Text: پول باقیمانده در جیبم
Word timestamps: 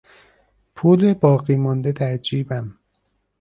پول 0.75 1.13
باقیمانده 1.13 1.91
در 1.91 2.17
جیبم 2.17 2.79